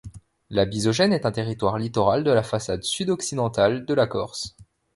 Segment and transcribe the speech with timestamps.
[0.49, 4.57] La Bisogène est un territoire littoral de la façade sud-occidentale de la Corse.